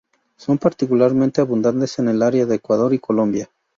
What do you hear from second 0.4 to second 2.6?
particularmente abundantes en el área de